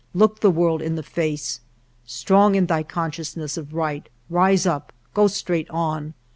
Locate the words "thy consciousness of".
2.65-3.75